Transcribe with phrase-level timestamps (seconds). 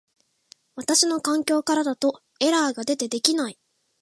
[0.73, 3.59] 私の環境からだとエラーが出て出来ない